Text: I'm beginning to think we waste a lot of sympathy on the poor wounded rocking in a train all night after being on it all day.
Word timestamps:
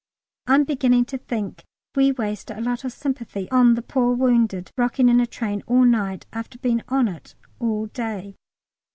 I'm 0.47 0.63
beginning 0.63 1.05
to 1.13 1.17
think 1.19 1.63
we 1.95 2.11
waste 2.11 2.49
a 2.49 2.59
lot 2.59 2.83
of 2.83 2.91
sympathy 2.91 3.47
on 3.51 3.75
the 3.75 3.83
poor 3.83 4.15
wounded 4.15 4.71
rocking 4.75 5.09
in 5.09 5.19
a 5.19 5.27
train 5.27 5.61
all 5.67 5.85
night 5.85 6.25
after 6.33 6.57
being 6.57 6.81
on 6.89 7.07
it 7.07 7.35
all 7.59 7.85
day. 7.85 8.35